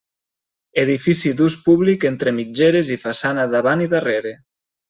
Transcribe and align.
Edifici 0.83 1.33
d'ús 1.41 1.57
públic 1.67 2.07
entre 2.13 2.35
mitgeres 2.39 2.93
i 2.97 3.01
façana 3.07 3.49
davant 3.55 3.89
i 3.89 3.93
darrere. 3.97 4.37